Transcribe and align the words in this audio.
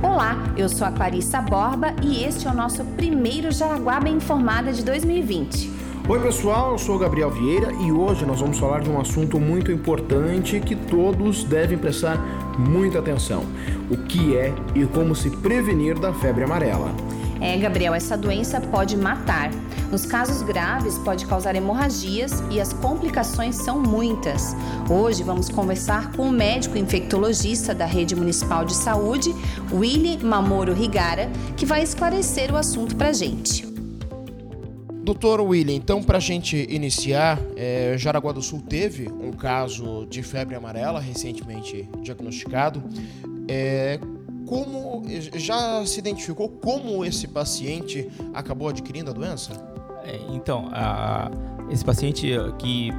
Olá, 0.00 0.36
eu 0.56 0.68
sou 0.68 0.86
a 0.86 0.92
Clarissa 0.92 1.40
Borba 1.42 1.94
e 2.02 2.24
este 2.24 2.46
é 2.46 2.50
o 2.50 2.54
nosso 2.54 2.84
primeiro 2.96 3.52
Jaraguá 3.52 4.00
Informada 4.08 4.72
de 4.72 4.84
2020. 4.84 5.70
Oi 6.08 6.20
pessoal, 6.20 6.72
eu 6.72 6.78
sou 6.78 6.96
o 6.96 6.98
Gabriel 6.98 7.30
Vieira 7.30 7.72
e 7.72 7.92
hoje 7.92 8.24
nós 8.24 8.40
vamos 8.40 8.58
falar 8.58 8.80
de 8.80 8.90
um 8.90 9.00
assunto 9.00 9.38
muito 9.38 9.70
importante 9.70 10.58
que 10.60 10.74
todos 10.74 11.44
devem 11.44 11.78
prestar 11.78 12.16
muita 12.58 12.98
atenção: 12.98 13.44
o 13.90 13.96
que 13.96 14.36
é 14.36 14.52
e 14.74 14.84
como 14.86 15.14
se 15.14 15.30
prevenir 15.30 15.98
da 15.98 16.12
febre 16.12 16.44
amarela. 16.44 16.92
É, 17.42 17.56
Gabriel, 17.56 17.92
essa 17.92 18.16
doença 18.16 18.60
pode 18.60 18.96
matar. 18.96 19.50
Nos 19.90 20.06
casos 20.06 20.42
graves, 20.42 20.96
pode 20.98 21.26
causar 21.26 21.56
hemorragias 21.56 22.32
e 22.52 22.60
as 22.60 22.72
complicações 22.72 23.56
são 23.56 23.80
muitas. 23.80 24.54
Hoje 24.88 25.24
vamos 25.24 25.48
conversar 25.48 26.12
com 26.12 26.28
o 26.28 26.30
médico 26.30 26.78
infectologista 26.78 27.74
da 27.74 27.84
Rede 27.84 28.14
Municipal 28.14 28.64
de 28.64 28.74
Saúde, 28.74 29.34
Willy 29.72 30.18
Mamoro 30.22 30.72
Rigara, 30.72 31.28
que 31.56 31.66
vai 31.66 31.82
esclarecer 31.82 32.54
o 32.54 32.56
assunto 32.56 32.94
para 32.94 33.12
gente. 33.12 33.66
Doutor 35.02 35.40
William, 35.40 35.74
então 35.74 36.00
para 36.00 36.18
a 36.18 36.20
gente 36.20 36.64
iniciar, 36.70 37.40
é, 37.56 37.96
Jaraguá 37.98 38.30
do 38.30 38.40
Sul 38.40 38.62
teve 38.62 39.10
um 39.10 39.32
caso 39.32 40.06
de 40.06 40.22
febre 40.22 40.54
amarela 40.54 41.00
recentemente 41.00 41.88
diagnosticado. 42.02 42.80
É, 43.48 43.98
como 44.46 45.02
já 45.34 45.84
se 45.86 45.98
identificou 45.98 46.48
como 46.48 47.04
esse 47.04 47.26
paciente 47.26 48.10
acabou 48.34 48.68
adquirindo 48.68 49.10
a 49.10 49.14
doença? 49.14 49.52
É, 50.04 50.18
então, 50.30 50.68
a, 50.72 51.30
esse 51.70 51.84
paciente 51.84 52.32
que 52.58 52.90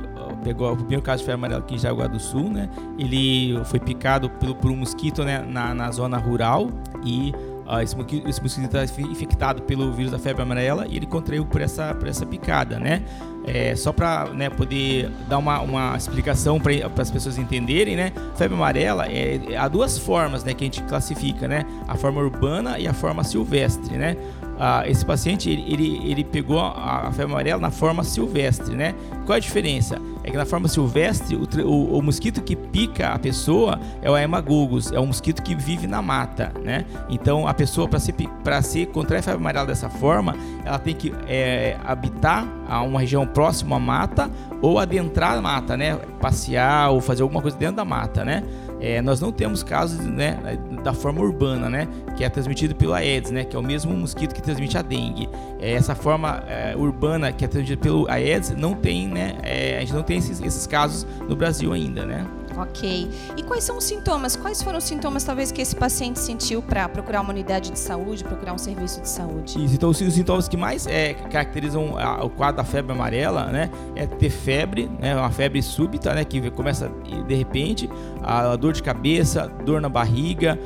pegou 0.43 0.71
o 0.73 0.77
primeiro 0.77 1.01
caso 1.01 1.19
de 1.19 1.25
febre 1.25 1.35
amarela 1.35 1.61
aqui 1.61 1.75
em 1.75 1.77
Jaraguá 1.77 2.07
do 2.07 2.19
Sul, 2.19 2.49
né? 2.49 2.69
Ele 2.99 3.63
foi 3.65 3.79
picado 3.79 4.29
pelo, 4.29 4.55
por 4.55 4.69
um 4.69 4.75
mosquito 4.75 5.23
né, 5.23 5.39
na, 5.39 5.73
na 5.73 5.89
zona 5.91 6.17
rural 6.17 6.69
e 7.03 7.33
esse, 7.81 7.95
mosquito, 7.95 8.27
esse 8.27 8.41
mosquito 8.41 8.75
está 8.75 9.01
infectado 9.01 9.61
pelo 9.63 9.91
vírus 9.91 10.11
da 10.11 10.19
febre 10.19 10.41
amarela 10.41 10.85
e 10.87 10.97
ele 10.97 11.05
contraiu 11.05 11.45
por 11.45 11.61
essa, 11.61 11.93
por 11.93 12.07
essa 12.07 12.25
picada, 12.25 12.79
né? 12.79 13.03
É, 13.45 13.75
só 13.75 13.91
para 13.91 14.29
né, 14.33 14.49
poder 14.49 15.09
dar 15.27 15.37
uma, 15.37 15.59
uma 15.59 15.97
explicação 15.97 16.59
para 16.59 16.73
as 17.01 17.11
pessoas 17.11 17.37
entenderem, 17.37 17.95
né? 17.95 18.13
Febre 18.35 18.55
amarela 18.55 19.05
é, 19.07 19.57
há 19.57 19.67
duas 19.67 19.97
formas, 19.97 20.43
né, 20.43 20.53
que 20.53 20.63
a 20.63 20.67
gente 20.67 20.81
classifica, 20.83 21.47
né? 21.47 21.65
A 21.87 21.95
forma 21.95 22.21
urbana 22.21 22.79
e 22.79 22.87
a 22.87 22.93
forma 22.93 23.23
silvestre, 23.23 23.97
né? 23.97 24.15
Ah, 24.59 24.83
esse 24.87 25.05
paciente 25.05 25.49
ele, 25.49 25.63
ele, 25.67 26.11
ele 26.11 26.23
pegou 26.23 26.59
a, 26.59 27.07
a, 27.07 27.11
febre 27.11 27.33
amarela 27.33 27.59
na 27.59 27.71
forma 27.71 28.03
silvestre, 28.03 28.75
né? 28.75 28.93
Qual 29.25 29.35
é 29.35 29.37
a 29.37 29.39
diferença? 29.39 29.99
É 30.23 30.31
que 30.31 30.37
na 30.37 30.45
forma 30.45 30.67
silvestre, 30.67 31.35
o, 31.35 31.47
o, 31.65 31.97
o 31.97 32.01
mosquito 32.01 32.41
que 32.41 32.55
pica 32.55 33.09
a 33.09 33.19
pessoa 33.19 33.79
é 34.01 34.09
o 34.09 34.17
hemagogus, 34.17 34.91
é 34.91 34.99
um 34.99 35.07
mosquito 35.07 35.41
que 35.41 35.55
vive 35.55 35.87
na 35.87 36.01
mata, 36.01 36.51
né? 36.63 36.85
Então 37.09 37.47
a 37.47 37.53
pessoa 37.53 37.87
para 37.87 37.99
ser 37.99 38.13
para 38.43 38.61
ser 38.61 38.87
contrair 38.87 39.19
a 39.19 39.23
febre 39.23 39.39
amarela 39.39 39.65
dessa 39.65 39.89
forma, 39.89 40.35
ela 40.63 40.79
tem 40.79 40.93
que 40.93 41.13
é, 41.27 41.77
habitar 41.83 42.47
a 42.67 42.81
uma 42.81 42.99
região 42.99 43.25
próxima 43.25 43.75
à 43.75 43.79
mata 43.79 44.29
ou 44.61 44.79
adentrar 44.79 45.37
a 45.37 45.41
mata, 45.41 45.75
né? 45.75 45.97
Passear 46.21 46.91
ou 46.91 47.01
fazer 47.01 47.23
alguma 47.23 47.41
coisa 47.41 47.57
dentro 47.57 47.77
da 47.77 47.85
mata, 47.85 48.23
né? 48.23 48.43
É, 48.83 49.01
nós 49.01 49.21
não 49.21 49.31
temos 49.31 49.63
casos 49.63 50.05
né, 50.05 50.37
da 50.83 50.93
forma 50.93 51.21
urbana, 51.21 51.69
né, 51.69 51.87
que 52.17 52.23
é 52.25 52.29
transmitido 52.29 52.75
pelo 52.75 52.93
Aedes, 52.93 53.31
né, 53.31 53.45
que 53.45 53.55
é 53.55 53.59
o 53.59 53.63
mesmo 53.63 53.95
mosquito 53.95 54.35
que 54.35 54.41
transmite 54.41 54.77
a 54.77 54.81
dengue. 54.81 55.29
É, 55.61 55.71
essa 55.71 55.95
forma 55.95 56.43
é, 56.49 56.75
urbana 56.75 57.31
que 57.31 57.45
é 57.45 57.47
transmitida 57.47 57.81
pelo 57.81 58.09
Aedes 58.11 58.49
não 58.51 58.73
tem, 58.73 59.07
né, 59.07 59.37
é, 59.41 59.77
a 59.77 59.79
gente 59.79 59.93
não 59.93 60.03
tem 60.03 60.17
esses, 60.17 60.41
esses 60.41 60.67
casos 60.67 61.07
no 61.29 61.33
Brasil 61.33 61.71
ainda, 61.71 62.05
né? 62.05 62.27
Ok. 62.63 63.09
E 63.35 63.43
quais 63.43 63.63
são 63.63 63.77
os 63.77 63.83
sintomas? 63.83 64.35
Quais 64.35 64.61
foram 64.61 64.77
os 64.77 64.83
sintomas, 64.85 65.23
talvez, 65.23 65.51
que 65.51 65.61
esse 65.61 65.75
paciente 65.75 66.19
sentiu 66.19 66.61
para 66.61 66.87
procurar 66.87 67.21
uma 67.21 67.31
unidade 67.31 67.71
de 67.71 67.79
saúde, 67.79 68.23
procurar 68.23 68.53
um 68.53 68.57
serviço 68.57 69.01
de 69.01 69.09
saúde? 69.09 69.63
Isso, 69.63 69.75
então, 69.75 69.89
os 69.89 69.97
sintomas 69.97 70.47
que 70.47 70.55
mais 70.55 70.87
é, 70.87 71.13
caracterizam 71.13 71.97
a, 71.97 72.23
o 72.23 72.29
quadro 72.29 72.57
da 72.57 72.63
febre 72.63 72.93
amarela, 72.93 73.47
né, 73.47 73.69
é 73.95 74.05
ter 74.05 74.29
febre, 74.29 74.89
né, 74.99 75.15
uma 75.15 75.29
febre 75.29 75.61
súbita, 75.61 76.13
né, 76.13 76.23
que 76.23 76.49
começa 76.51 76.89
de 77.27 77.35
repente, 77.35 77.89
a, 78.21 78.55
dor 78.55 78.73
de 78.73 78.81
cabeça, 78.81 79.47
dor 79.65 79.81
na 79.81 79.89
barriga, 79.89 80.57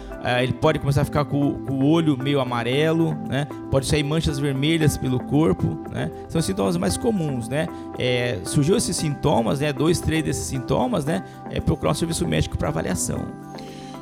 ele 0.41 0.53
pode 0.53 0.79
começar 0.79 1.01
a 1.01 1.05
ficar 1.05 1.25
com, 1.25 1.37
o 1.37 1.85
olho 1.85 2.17
meio 2.17 2.39
amarelo, 2.39 3.15
né, 3.29 3.47
pode 3.71 3.85
sair 3.85 4.03
manchas 4.03 4.39
vermelhas 4.39 4.97
pelo 4.97 5.19
corpo, 5.19 5.79
né, 5.91 6.11
são 6.27 6.39
os 6.39 6.45
sintomas 6.45 6.75
mais 6.77 6.97
comuns, 6.97 7.47
né. 7.47 7.67
É, 7.97 8.39
surgiu 8.43 8.75
esses 8.75 8.95
sintomas, 8.95 9.59
né, 9.59 9.71
dois, 9.71 9.99
três 9.99 10.23
desses 10.23 10.45
sintomas, 10.45 11.05
né, 11.05 11.23
é 11.49 11.59
procurar 11.59 11.91
um 11.91 11.95
serviço 11.95 12.27
médico 12.27 12.57
para 12.57 12.69
avaliação. 12.69 13.25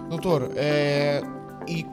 Doutor, 0.09 0.52
é, 0.56 1.22
e 1.68 1.86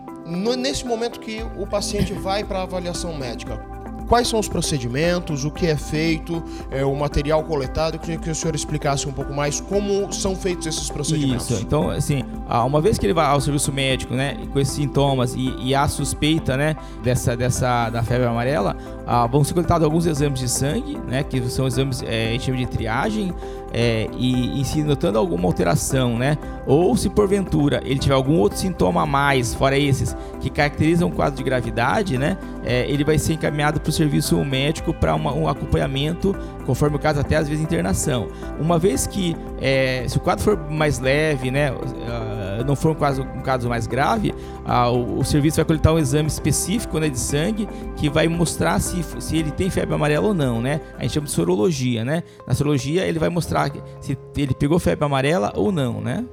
nesse 0.56 0.87
momento 0.87 1.19
que 1.20 1.43
o 1.59 1.66
paciente 1.66 2.12
vai 2.12 2.44
para 2.44 2.62
avaliação 2.62 3.16
médica, 3.16 3.71
quais 4.12 4.28
são 4.28 4.38
os 4.38 4.46
procedimentos, 4.46 5.42
o 5.46 5.50
que 5.50 5.66
é 5.66 5.74
feito, 5.74 6.44
é, 6.70 6.84
o 6.84 6.94
material 6.94 7.42
coletado. 7.44 7.98
Queria 7.98 8.18
que 8.18 8.28
o 8.28 8.34
senhor 8.34 8.54
explicasse 8.54 9.08
um 9.08 9.12
pouco 9.12 9.32
mais 9.32 9.58
como 9.58 10.12
são 10.12 10.36
feitos 10.36 10.66
esses 10.66 10.90
procedimentos. 10.90 11.48
Isso, 11.48 11.62
então, 11.62 11.88
assim, 11.88 12.22
uma 12.46 12.82
vez 12.82 12.98
que 12.98 13.06
ele 13.06 13.14
vai 13.14 13.24
ao 13.24 13.40
serviço 13.40 13.72
médico, 13.72 14.12
né, 14.12 14.36
com 14.52 14.60
esses 14.60 14.74
sintomas 14.74 15.34
e, 15.34 15.54
e 15.62 15.74
há 15.74 15.88
suspeita, 15.88 16.58
né, 16.58 16.76
dessa, 17.02 17.34
dessa 17.34 17.88
da 17.88 18.02
febre 18.02 18.26
amarela, 18.26 18.76
ah, 19.06 19.26
vão 19.26 19.42
ser 19.42 19.54
coletados 19.54 19.82
alguns 19.82 20.04
exames 20.04 20.40
de 20.40 20.48
sangue, 20.48 20.98
né, 21.08 21.22
que 21.22 21.40
são 21.48 21.66
exames 21.66 22.02
é, 22.02 22.28
a 22.28 22.32
gente 22.32 22.44
chama 22.44 22.58
de 22.58 22.66
triagem, 22.66 23.32
é, 23.72 24.06
e, 24.18 24.60
e, 24.60 24.64
se 24.66 24.82
notando 24.82 25.18
alguma 25.18 25.46
alteração, 25.46 26.18
né, 26.18 26.36
ou 26.66 26.94
se 26.96 27.08
porventura 27.08 27.80
ele 27.84 27.98
tiver 27.98 28.14
algum 28.14 28.38
outro 28.38 28.58
sintoma 28.58 29.02
a 29.02 29.06
mais, 29.06 29.54
fora 29.54 29.78
esses, 29.78 30.14
que 30.40 30.50
caracterizam 30.50 31.08
um 31.08 31.10
quadro 31.10 31.36
de 31.36 31.42
gravidade, 31.42 32.18
né, 32.18 32.36
é, 32.64 32.88
ele 32.88 33.02
vai 33.02 33.18
ser 33.18 33.32
encaminhado 33.32 33.80
para 33.80 33.88
o 33.88 33.92
serviço 34.02 34.44
médico 34.44 34.92
para 34.92 35.14
um 35.14 35.48
acompanhamento, 35.48 36.34
conforme 36.66 36.96
o 36.96 36.98
caso, 36.98 37.20
até 37.20 37.36
às 37.36 37.48
vezes 37.48 37.62
internação. 37.62 38.28
Uma 38.58 38.78
vez 38.78 39.06
que, 39.06 39.36
é, 39.60 40.04
se 40.08 40.16
o 40.16 40.20
quadro 40.20 40.44
for 40.44 40.56
mais 40.70 40.98
leve, 40.98 41.50
né, 41.50 41.70
uh, 41.72 42.64
não 42.66 42.74
for 42.74 42.90
um 42.90 42.94
caso, 42.94 43.22
um 43.22 43.40
caso 43.42 43.68
mais 43.68 43.86
grave, 43.86 44.30
uh, 44.30 44.90
o, 44.90 45.20
o, 45.20 45.24
serviço 45.24 45.56
vai 45.56 45.64
coletar 45.64 45.92
um 45.92 45.98
exame 45.98 46.28
específico 46.28 46.98
né, 46.98 47.08
de 47.08 47.18
sangue 47.18 47.68
que 47.96 48.10
vai 48.10 48.26
mostrar 48.26 48.80
se, 48.80 49.02
se 49.20 49.36
ele 49.36 49.50
tem 49.50 49.70
febre 49.70 49.94
amarela 49.94 50.26
ou 50.26 50.34
não, 50.34 50.60
né? 50.60 50.80
A 50.98 51.02
gente 51.02 51.14
chama 51.14 51.26
de 51.26 51.32
sorologia, 51.32 52.04
né? 52.04 52.22
Na 52.46 52.54
sorologia 52.54 53.04
ele 53.04 53.19
vai 53.19 53.28
mostrar 53.28 53.70
se 54.00 54.19
ele 54.36 54.54
pegou 54.54 54.78
febre 54.78 55.04
amarela 55.04 55.52
ou 55.54 55.70
não, 55.70 56.00
né? 56.00 56.24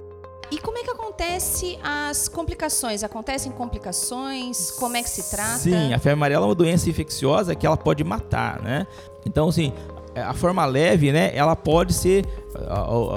Acontece 1.19 1.77
as 1.83 2.29
complicações? 2.29 3.03
Acontecem 3.03 3.51
complicações? 3.51 4.71
Como 4.71 4.95
é 4.95 5.03
que 5.03 5.09
se 5.09 5.29
trata? 5.29 5.57
Sim, 5.57 5.93
a 5.93 5.99
febre 5.99 6.13
amarela 6.13 6.45
é 6.45 6.47
uma 6.47 6.55
doença 6.55 6.89
infecciosa 6.89 7.53
que 7.53 7.67
ela 7.67 7.75
pode 7.75 8.03
matar, 8.05 8.61
né? 8.61 8.87
Então, 9.25 9.49
assim, 9.49 9.73
a 10.23 10.33
forma 10.33 10.65
leve, 10.65 11.11
né, 11.11 11.31
ela 11.33 11.55
pode 11.55 11.93
ser, 11.93 12.25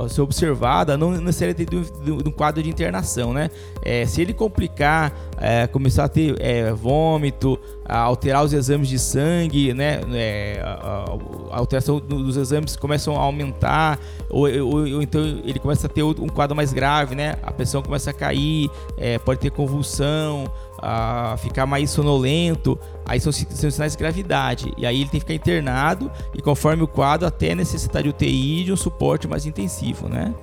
ser 0.09 0.21
observada, 0.21 0.97
não 0.97 1.11
necessariamente 1.11 1.65
de 1.65 2.29
um 2.29 2.31
quadro 2.31 2.63
de 2.63 2.69
internação, 2.69 3.33
né? 3.33 3.51
É, 3.83 4.05
se 4.07 4.21
ele 4.21 4.33
complicar, 4.33 5.13
é, 5.39 5.67
começar 5.67 6.05
a 6.05 6.09
ter 6.09 6.37
é, 6.41 6.73
vômito, 6.73 7.59
a 7.85 7.99
alterar 7.99 8.45
os 8.45 8.53
exames 8.53 8.89
de 8.89 8.99
sangue, 8.99 9.73
né? 9.75 10.01
É, 10.13 10.61
a, 10.63 11.05
a, 11.51 11.59
alteração 11.59 11.99
dos 11.99 12.37
exames 12.37 12.77
começam 12.77 13.17
a 13.17 13.21
aumentar, 13.21 13.99
ou, 14.31 14.49
ou, 14.49 14.79
ou, 14.79 15.03
então 15.03 15.21
ele 15.45 15.59
começa 15.59 15.87
a 15.87 15.91
ter 15.91 16.03
um 16.03 16.29
quadro 16.29 16.55
mais 16.55 16.73
grave, 16.73 17.15
né? 17.15 17.37
A 17.43 17.53
pressão 17.53 17.83
começa 17.83 18.11
a 18.11 18.15
cair, 18.15 18.71
é, 18.97 19.19
pode 19.19 19.41
ter 19.41 19.51
convulsão, 19.51 20.45
a 20.83 21.37
ficar 21.39 21.65
mais 21.65 21.91
sonolento, 21.91 22.79
aí 23.07 23.21
são, 23.21 23.33
são 23.33 23.71
sinais 23.71 23.93
de 23.93 23.99
gravidade. 23.99 24.73
E 24.77 24.85
aí 24.85 24.97
ele 25.01 25.09
tem 25.09 25.21
que 25.21 25.27
ficar 25.27 25.35
internado 25.35 26.11
e 26.35 26.43
conforme 26.43 26.83
o 26.83 26.89
quadro 26.89 27.27
até 27.27 27.55
necessitar 27.55 28.03
de 28.03 28.09
UTI 28.09 28.65
de 28.65 28.73
um 28.73 28.77
suporte 28.77 29.29
mais 29.29 29.47
intensivo, 29.47 30.09
né? 30.09 30.35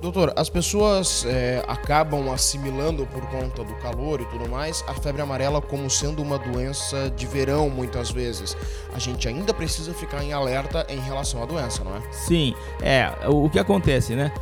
Doutor, 0.00 0.32
as 0.36 0.48
pessoas 0.48 1.26
é, 1.26 1.60
acabam 1.66 2.30
assimilando 2.30 3.04
por 3.06 3.20
conta 3.30 3.64
do 3.64 3.74
calor 3.76 4.20
e 4.20 4.24
tudo 4.26 4.48
mais 4.48 4.84
a 4.86 4.94
febre 4.94 5.20
amarela 5.20 5.60
como 5.60 5.90
sendo 5.90 6.22
uma 6.22 6.38
doença 6.38 7.10
de 7.10 7.26
verão 7.26 7.68
muitas 7.68 8.08
vezes. 8.08 8.56
A 8.94 8.98
gente 9.00 9.26
ainda 9.26 9.52
precisa 9.52 9.92
ficar 9.92 10.22
em 10.22 10.32
alerta 10.32 10.86
em 10.88 11.00
relação 11.00 11.42
à 11.42 11.46
doença, 11.46 11.82
não 11.82 11.96
é? 11.96 12.00
Sim, 12.12 12.54
é 12.80 13.10
o 13.26 13.50
que 13.50 13.58
acontece, 13.58 14.14
né? 14.14 14.32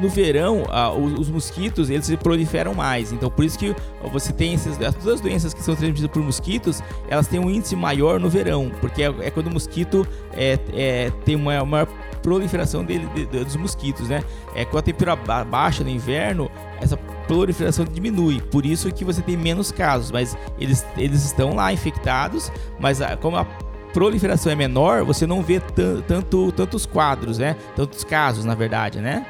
No 0.00 0.08
verão, 0.08 0.62
os, 1.02 1.18
os, 1.18 1.28
mosquitos 1.28 1.90
eles 1.90 2.06
se 2.06 2.16
proliferam 2.16 2.72
mais, 2.72 3.12
então 3.12 3.28
por 3.28 3.44
isso 3.44 3.58
que 3.58 3.74
você 4.12 4.32
tem 4.32 4.54
esses, 4.54 4.76
todas 4.76 5.06
as 5.06 5.20
doenças 5.20 5.52
que 5.52 5.62
são 5.62 5.74
transmitidas 5.74 6.10
por 6.10 6.22
mosquitos, 6.22 6.80
elas 7.08 7.26
têm 7.26 7.40
um 7.40 7.50
índice 7.50 7.74
maior 7.74 8.20
no 8.20 8.28
verão, 8.28 8.70
porque 8.80 9.02
é, 9.02 9.14
é 9.20 9.30
quando 9.30 9.48
o 9.48 9.52
mosquito 9.52 10.06
é, 10.32 10.58
é, 10.72 11.10
tem 11.24 11.34
uma 11.34 11.64
maior 11.64 11.88
proliferação 12.22 12.84
dele, 12.84 13.08
de, 13.14 13.26
dos 13.26 13.56
mosquitos, 13.56 14.08
né? 14.08 14.22
Com 14.64 14.78
a 14.78 14.82
temperatura 14.82 15.44
baixa 15.44 15.82
no 15.84 15.90
inverno, 15.90 16.50
essa 16.80 16.96
proliferação 17.26 17.84
diminui. 17.84 18.40
Por 18.40 18.66
isso 18.66 18.92
que 18.92 19.04
você 19.04 19.22
tem 19.22 19.36
menos 19.36 19.70
casos, 19.70 20.10
mas 20.10 20.36
eles, 20.58 20.84
eles 20.96 21.24
estão 21.24 21.54
lá 21.54 21.72
infectados, 21.72 22.50
mas 22.78 23.00
a, 23.00 23.16
como 23.16 23.36
a 23.36 23.44
proliferação 23.92 24.50
é 24.52 24.54
menor, 24.54 25.04
você 25.04 25.26
não 25.26 25.42
vê 25.42 25.60
tanto 26.06 26.52
tantos 26.52 26.86
quadros, 26.86 27.38
né? 27.38 27.56
Tantos 27.76 28.04
casos, 28.04 28.44
na 28.44 28.54
verdade, 28.54 29.00
né? 29.00 29.26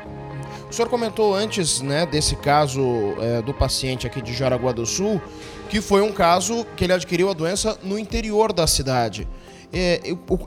O 0.70 0.72
senhor 0.72 0.88
comentou 0.88 1.34
antes, 1.34 1.80
né, 1.80 2.06
desse 2.06 2.36
caso 2.36 2.80
é, 3.18 3.42
do 3.42 3.52
paciente 3.52 4.06
aqui 4.06 4.22
de 4.22 4.32
Jaraguá 4.32 4.70
do 4.70 4.86
Sul, 4.86 5.20
que 5.68 5.80
foi 5.80 6.00
um 6.00 6.12
caso 6.12 6.64
que 6.76 6.84
ele 6.84 6.92
adquiriu 6.92 7.28
a 7.28 7.32
doença 7.32 7.76
no 7.82 7.98
interior 7.98 8.52
da 8.52 8.68
cidade. 8.68 9.26
É, 9.72 10.00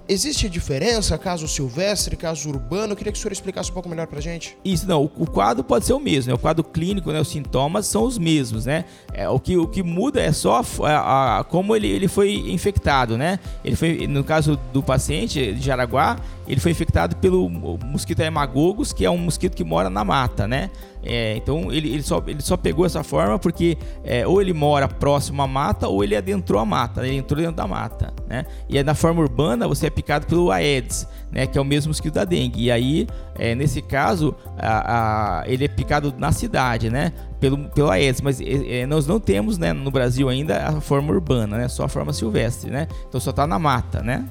existe 0.08 0.50
diferença, 0.50 1.18
caso 1.18 1.48
silvestre, 1.48 2.18
caso 2.18 2.50
urbano? 2.50 2.92
Eu 2.92 2.98
queria 2.98 3.12
que 3.12 3.18
o 3.18 3.22
senhor 3.22 3.32
explicasse 3.32 3.72
um 3.72 3.74
pouco 3.74 3.88
melhor 3.88 4.08
pra 4.08 4.20
gente. 4.20 4.58
Isso, 4.66 4.88
não, 4.88 5.04
o, 5.04 5.26
quadro 5.26 5.64
pode 5.64 5.86
ser 5.86 5.94
o 5.94 6.00
mesmo, 6.00 6.32
né? 6.32 6.36
O 6.36 6.38
quadro 6.38 6.64
clínico, 6.64 7.12
né? 7.12 7.22
Os 7.22 7.30
sintomas 7.30 7.88
são 7.88 8.04
os 8.04 8.18
mesmos, 8.18 8.66
né? 8.66 8.84
É, 9.14 9.30
o, 9.30 9.40
que, 9.40 9.56
o 9.58 9.68
que 9.68 9.82
muda 9.82 10.22
é 10.22 10.32
só 10.32 10.62
a, 10.84 11.40
a, 11.40 11.44
como 11.46 11.76
ele, 11.76 11.88
ele 11.88 12.08
foi 12.08 12.34
infectado, 12.34 13.18
né? 13.18 13.40
Ele 13.64 13.76
foi, 13.76 14.08
no 14.08 14.24
caso 14.24 14.60
do 14.74 14.84
paciente 14.84 15.54
de 15.54 15.62
Jaraguá, 15.62 16.18
ele 16.48 16.60
foi 16.60 16.72
infectado 16.72 17.16
pelo 17.16 17.50
mosquito 17.50 18.20
hemagogos, 18.20 18.92
que 18.92 19.06
é 19.06 19.10
um 19.10 19.18
mosquito 19.18 19.56
que 19.56 19.64
mora 19.64 19.90
na 19.90 20.04
mata, 20.04 20.48
né? 20.48 20.70
É, 21.04 21.36
então 21.36 21.72
ele, 21.72 21.90
ele, 21.90 22.02
só, 22.02 22.24
ele 22.26 22.42
só 22.42 22.56
pegou 22.56 22.86
essa 22.86 23.04
forma 23.04 23.38
porque 23.38 23.78
é, 24.04 24.26
ou 24.26 24.42
ele 24.42 24.54
mora 24.54 24.88
próximo 24.88 25.42
à 25.42 25.48
mata 25.48 25.88
ou 25.88 26.04
ele 26.04 26.16
adentrou 26.16 26.62
a 26.62 26.66
mata, 26.66 27.06
ele 27.06 27.18
entrou 27.18 27.42
dentro 27.42 27.56
da 27.56 27.68
mata, 27.68 28.14
né? 28.28 28.46
E 28.70 28.82
na 28.82 28.96
forma 28.96 29.22
urbana 29.22 29.68
você 29.68 29.88
é 29.88 29.90
picado 29.90 30.26
pelo 30.26 30.50
Aedes, 30.50 31.06
né? 31.32 31.46
Que 31.46 31.58
é 31.58 31.62
o 31.62 31.66
mesmo 31.66 31.90
mosquito 31.90 32.14
da 32.14 32.24
dengue. 32.24 32.64
E 32.64 32.72
aí, 32.72 33.08
é, 33.36 33.54
nesse 33.54 33.82
caso, 33.82 34.34
a, 34.58 35.42
a, 35.42 35.48
ele 35.48 35.66
é 35.66 35.68
picado 35.68 36.14
na 36.18 36.32
cidade, 36.32 36.90
né? 36.90 37.12
Pelo, 37.40 37.58
pelo 37.70 37.90
Aedes, 37.90 38.22
mas 38.22 38.40
é, 38.40 38.82
é, 38.82 38.86
nós 38.86 39.06
não 39.06 39.20
temos, 39.20 39.58
né, 39.58 39.74
no 39.74 39.92
Brasil 39.92 40.30
ainda 40.30 40.66
a 40.66 40.80
forma 40.80 41.12
urbana, 41.12 41.58
né? 41.58 41.68
Só 41.68 41.84
a 41.84 41.90
forma 41.90 42.14
silvestre, 42.14 42.72
né? 42.72 42.88
Então 43.10 43.20
só 43.20 43.32
está 43.32 43.46
na 43.46 43.60
mata, 43.60 44.02
né? 44.02 44.26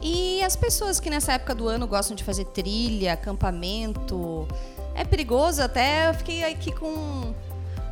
E 0.00 0.42
as 0.42 0.54
pessoas 0.54 1.00
que 1.00 1.10
nessa 1.10 1.32
época 1.32 1.54
do 1.54 1.68
ano 1.68 1.86
gostam 1.86 2.16
de 2.16 2.22
fazer 2.22 2.44
trilha, 2.46 3.12
acampamento, 3.12 4.46
é 4.98 5.04
perigoso 5.04 5.62
até. 5.62 6.08
Eu 6.08 6.14
fiquei 6.14 6.44
aqui 6.44 6.72
com 6.72 6.86
um 6.86 7.34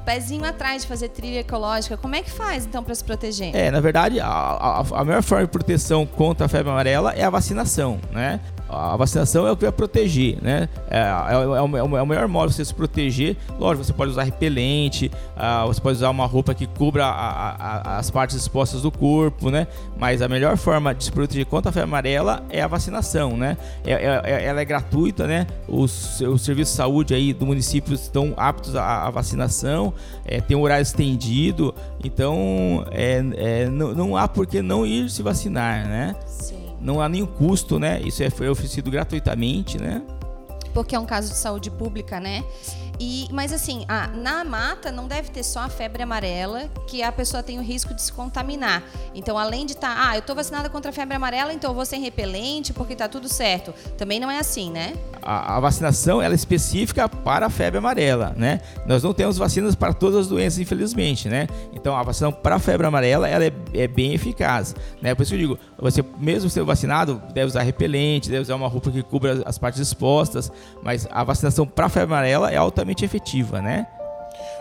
pezinho 0.04 0.44
atrás 0.44 0.82
de 0.82 0.88
fazer 0.88 1.08
trilha 1.08 1.40
ecológica. 1.40 1.96
Como 1.96 2.14
é 2.14 2.22
que 2.22 2.30
faz 2.30 2.66
então 2.66 2.82
para 2.82 2.94
se 2.94 3.02
proteger? 3.02 3.54
É, 3.54 3.70
na 3.70 3.80
verdade, 3.80 4.20
a, 4.20 4.26
a, 4.26 4.80
a 4.80 5.04
melhor 5.04 5.22
forma 5.22 5.44
de 5.44 5.50
proteção 5.50 6.06
contra 6.06 6.46
a 6.46 6.48
febre 6.48 6.70
amarela 6.70 7.12
é 7.12 7.24
a 7.24 7.30
vacinação, 7.30 8.00
né? 8.12 8.40
A 8.68 8.96
vacinação 8.96 9.46
é 9.46 9.52
o 9.52 9.56
que 9.56 9.62
vai 9.62 9.72
proteger, 9.72 10.38
né? 10.42 10.68
É, 10.90 10.98
é, 10.98 11.32
é, 11.32 11.36
o, 11.62 11.76
é, 11.76 12.02
o, 12.02 12.06
melhor 12.06 12.26
modo 12.26 12.50
de 12.50 12.56
você 12.56 12.64
se 12.64 12.74
proteger. 12.74 13.36
Lógico, 13.58 13.84
você 13.84 13.92
pode 13.92 14.10
usar 14.10 14.24
repelente, 14.24 15.10
uh, 15.36 15.66
você 15.66 15.80
pode 15.80 15.96
usar 15.96 16.10
uma 16.10 16.26
roupa 16.26 16.54
que 16.54 16.66
cubra 16.66 17.06
a, 17.06 17.50
a, 17.50 17.98
as 17.98 18.10
partes 18.10 18.36
expostas 18.36 18.82
do 18.82 18.90
corpo, 18.90 19.50
né? 19.50 19.66
Mas 19.96 20.20
a 20.20 20.28
melhor 20.28 20.56
forma 20.56 20.94
de 20.94 21.04
se 21.04 21.12
proteger 21.12 21.46
contra 21.46 21.70
a 21.70 21.72
febre 21.72 21.88
amarela 21.88 22.44
é 22.50 22.60
a 22.60 22.66
vacinação, 22.66 23.36
né? 23.36 23.56
É, 23.84 23.92
é, 23.92 24.22
é 24.24 24.44
ela 24.46 24.60
é 24.60 24.64
gratuita, 24.64 25.26
né? 25.26 25.46
Os, 25.68 26.20
os 26.20 26.42
serviços 26.42 26.72
de 26.72 26.76
saúde 26.76 27.14
aí 27.14 27.32
do 27.32 27.46
município 27.46 27.94
estão 27.94 28.34
aptos 28.36 28.74
à, 28.74 29.06
à 29.06 29.10
vacinação, 29.10 29.94
tem 30.48 30.56
um 30.56 30.62
horário 30.62 30.82
estendido, 30.82 31.74
então 32.02 32.84
não, 33.72 33.94
não 33.94 34.16
há 34.16 34.26
por 34.26 34.46
que 34.46 34.60
não 34.60 34.84
ir 34.84 35.08
se 35.08 35.22
vacinar, 35.22 35.86
né? 35.86 36.16
Sim 36.26 36.55
não 36.80 37.00
há 37.00 37.08
nenhum 37.08 37.26
custo, 37.26 37.78
né? 37.78 38.00
Isso 38.02 38.22
é, 38.22 38.30
foi 38.30 38.48
oferecido 38.48 38.90
gratuitamente, 38.90 39.78
né? 39.78 40.02
Porque 40.72 40.94
é 40.94 40.98
um 40.98 41.06
caso 41.06 41.30
de 41.30 41.38
saúde 41.38 41.70
pública, 41.70 42.20
né? 42.20 42.44
E, 42.98 43.28
mas 43.30 43.52
assim, 43.52 43.84
a, 43.88 44.08
na 44.08 44.44
mata 44.44 44.90
não 44.90 45.06
deve 45.06 45.30
ter 45.30 45.42
só 45.42 45.60
a 45.60 45.68
febre 45.68 46.02
amarela, 46.02 46.68
que 46.86 47.02
a 47.02 47.12
pessoa 47.12 47.42
tem 47.42 47.58
o 47.58 47.62
risco 47.62 47.92
de 47.94 48.02
se 48.02 48.12
contaminar. 48.12 48.82
Então, 49.14 49.36
além 49.36 49.66
de 49.66 49.72
estar, 49.72 49.94
tá, 49.94 50.10
ah, 50.10 50.16
eu 50.16 50.20
estou 50.20 50.34
vacinada 50.34 50.68
contra 50.70 50.90
a 50.90 50.94
febre 50.94 51.14
amarela, 51.14 51.52
então 51.52 51.70
eu 51.70 51.74
vou 51.74 51.84
sem 51.84 52.00
repelente 52.00 52.72
porque 52.72 52.94
está 52.94 53.08
tudo 53.08 53.28
certo. 53.28 53.74
Também 53.98 54.18
não 54.18 54.30
é 54.30 54.38
assim, 54.38 54.70
né? 54.70 54.94
A, 55.22 55.56
a, 55.56 55.60
vacinação 55.60 56.22
ela 56.22 56.34
é 56.34 56.36
específica 56.36 57.08
para 57.08 57.46
a 57.46 57.50
febre 57.50 57.78
amarela, 57.78 58.34
né? 58.36 58.60
Nós 58.86 59.02
não 59.02 59.12
temos 59.12 59.36
vacinas 59.36 59.74
para 59.74 59.92
todas 59.92 60.20
as 60.20 60.28
doenças, 60.28 60.58
infelizmente, 60.58 61.28
né? 61.28 61.46
Então, 61.74 61.94
a 61.96 62.02
vacinação 62.02 62.32
para 62.32 62.56
a 62.56 62.58
febre 62.58 62.86
amarela 62.86 63.28
ela 63.28 63.44
é, 63.44 63.52
é 63.74 63.86
bem 63.86 64.14
eficaz, 64.14 64.74
né? 65.02 65.14
Por 65.14 65.22
isso 65.22 65.30
que 65.30 65.36
eu 65.36 65.40
digo, 65.40 65.58
você 65.78 66.04
mesmo 66.18 66.48
sendo 66.48 66.64
vacinado 66.64 67.20
deve 67.34 67.46
usar 67.46 67.62
repelente, 67.62 68.30
deve 68.30 68.42
usar 68.42 68.54
uma 68.54 68.68
roupa 68.68 68.90
que 68.90 69.02
cubra 69.02 69.42
as 69.44 69.58
partes 69.58 69.80
expostas, 69.80 70.50
mas 70.82 71.06
a 71.10 71.22
vacinação 71.24 71.66
para 71.66 71.86
a 71.86 71.88
febre 71.88 72.14
amarela 72.14 72.50
é 72.50 72.56
altamente 72.56 72.85
efetiva, 73.04 73.60
né? 73.60 73.86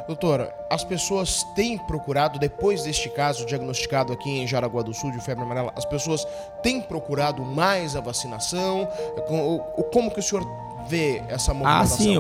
Doutora, 0.08 0.54
as 0.70 0.84
pessoas 0.84 1.44
têm 1.56 1.78
procurado, 1.78 2.38
depois 2.38 2.84
deste 2.84 3.10
caso 3.10 3.46
diagnosticado 3.46 4.14
aqui 4.14 4.30
em 4.30 4.48
Jaraguá 4.48 4.84
do 4.84 4.94
Sul 4.94 5.12
de 5.12 5.20
febre 5.20 5.44
amarela, 5.44 5.74
as 5.76 5.86
pessoas 5.86 6.26
têm 6.62 6.80
procurado 6.80 7.44
mais 7.44 7.96
a 7.96 8.02
vacinação? 8.02 8.88
Como 9.92 10.12
que 10.12 10.20
o 10.20 10.24
senhor 10.24 10.46
vê 10.88 11.24
essa 11.28 11.52
ah, 11.52 11.54
movimentação? 11.56 11.98
Ah, 11.98 12.00
sim, 12.00 12.18